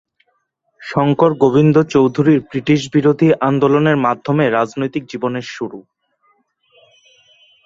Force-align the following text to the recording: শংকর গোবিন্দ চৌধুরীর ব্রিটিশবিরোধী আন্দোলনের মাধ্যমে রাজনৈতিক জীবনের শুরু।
শংকর 0.81 1.31
গোবিন্দ 1.33 1.75
চৌধুরীর 1.93 2.39
ব্রিটিশবিরোধী 2.41 3.27
আন্দোলনের 3.41 3.97
মাধ্যমে 3.97 4.43
রাজনৈতিক 4.49 5.03
জীবনের 5.05 5.45
শুরু। 5.55 5.79